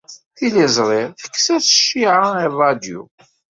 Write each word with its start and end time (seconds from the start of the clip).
Tiliẓri 0.37 1.01
tekkes-as 1.21 1.65
cciɛa 1.73 2.27
i 2.45 2.47
ṛṛadyu. 2.53 3.01